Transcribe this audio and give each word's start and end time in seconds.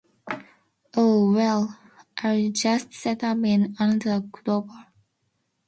Oh 0.97 1.31
well, 1.31 1.77
I'll 2.23 2.49
just 2.49 2.91
set 2.91 3.23
up 3.23 3.37
in 3.45 3.75
another 3.77 4.21
Qdoba. 4.21 4.87